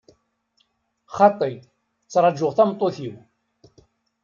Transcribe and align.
Xaṭi, 1.15 1.53
ttrajuɣ 2.03 2.51
tameṭṭut-iw. 2.53 3.15